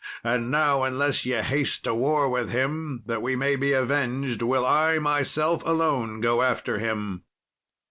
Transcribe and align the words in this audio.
And 0.23 0.49
now, 0.49 0.81
unless 0.81 1.27
ye 1.27 1.39
haste 1.43 1.83
to 1.83 1.93
war 1.93 2.27
with 2.27 2.49
him, 2.49 3.03
that 3.05 3.21
we 3.21 3.35
may 3.35 3.55
be 3.55 3.73
avenged, 3.73 4.41
will 4.41 4.65
I 4.65 4.97
myself 4.97 5.61
alone 5.63 6.21
go 6.21 6.41
after 6.41 6.79
him." 6.79 7.21